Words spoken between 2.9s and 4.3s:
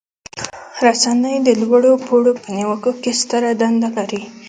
کې ستره دنده لري.